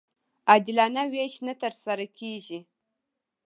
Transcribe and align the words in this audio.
عادلانه 0.49 1.03
وېش 1.13 1.33
نه 1.47 1.53
ترسره 1.61 2.05
کېږي. 2.17 2.59